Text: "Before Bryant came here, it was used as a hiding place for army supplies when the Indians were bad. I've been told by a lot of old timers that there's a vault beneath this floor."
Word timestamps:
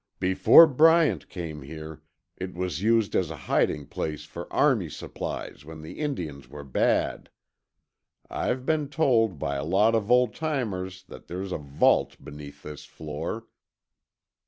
"Before 0.19 0.65
Bryant 0.65 1.29
came 1.29 1.61
here, 1.61 2.01
it 2.35 2.55
was 2.55 2.81
used 2.81 3.15
as 3.15 3.29
a 3.29 3.35
hiding 3.45 3.85
place 3.85 4.25
for 4.25 4.51
army 4.51 4.89
supplies 4.89 5.63
when 5.63 5.83
the 5.83 5.99
Indians 5.99 6.49
were 6.49 6.63
bad. 6.63 7.29
I've 8.27 8.65
been 8.65 8.89
told 8.89 9.37
by 9.37 9.57
a 9.57 9.63
lot 9.63 9.93
of 9.93 10.09
old 10.09 10.33
timers 10.33 11.03
that 11.03 11.27
there's 11.27 11.51
a 11.51 11.59
vault 11.59 12.17
beneath 12.19 12.63
this 12.63 12.83
floor." 12.83 13.45